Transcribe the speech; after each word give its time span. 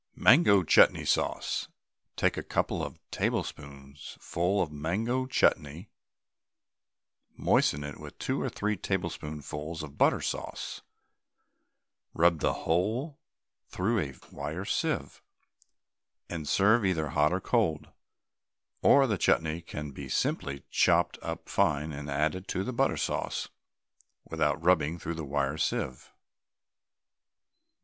MANGO 0.15 0.63
CHUTNEY 0.63 1.05
SAUCE. 1.05 1.67
Take 2.15 2.35
a 2.35 2.41
couple 2.41 2.83
of 2.83 2.97
tablespoonfuls 3.11 4.17
of 4.63 4.71
Mango 4.71 5.27
Chutney, 5.27 5.91
moisten 7.37 7.83
it 7.83 7.99
with 7.99 8.17
two 8.17 8.41
or 8.41 8.49
three 8.49 8.75
tablespoonfuls 8.75 9.83
of 9.83 9.99
butter 9.99 10.19
sauce, 10.19 10.81
rub 12.15 12.39
the 12.39 12.63
whole 12.65 13.19
through 13.67 13.99
a 13.99 14.15
wire 14.31 14.65
sieve, 14.65 15.21
and 16.27 16.47
serve 16.49 16.83
either 16.83 17.09
hot 17.09 17.31
or 17.31 17.39
cold. 17.39 17.89
Or 18.81 19.05
the 19.05 19.19
chutney 19.19 19.61
can 19.61 19.91
be 19.91 20.09
simply 20.09 20.63
chopped 20.71 21.19
up 21.21 21.47
fine 21.47 21.91
and 21.93 22.09
added 22.09 22.47
to 22.47 22.63
the 22.63 22.73
butter 22.73 22.97
sauce 22.97 23.49
without 24.23 24.63
rubbing 24.63 24.97
through 24.97 25.13
the 25.13 25.23
wire 25.25 25.57
sieve. 25.59 26.11